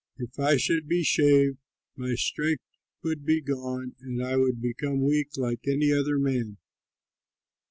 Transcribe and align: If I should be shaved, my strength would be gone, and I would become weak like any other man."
If 0.17 0.39
I 0.39 0.57
should 0.57 0.87
be 0.87 1.03
shaved, 1.03 1.59
my 1.95 2.15
strength 2.15 2.63
would 3.03 3.23
be 3.23 3.39
gone, 3.39 3.93
and 3.99 4.25
I 4.25 4.35
would 4.35 4.59
become 4.59 5.05
weak 5.05 5.37
like 5.37 5.67
any 5.67 5.93
other 5.93 6.17
man." 6.17 6.57